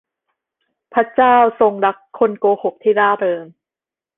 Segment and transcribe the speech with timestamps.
[0.93, 3.45] พระเจ้าทรงรักคนโกหกที่ร่าเริง